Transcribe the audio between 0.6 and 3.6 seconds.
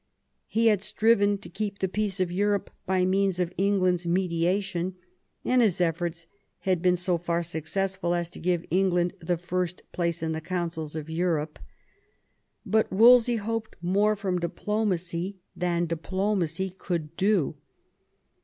had striven to keep the peace of Europe by means of